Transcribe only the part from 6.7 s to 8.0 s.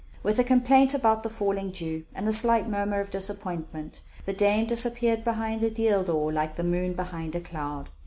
behind a cloud.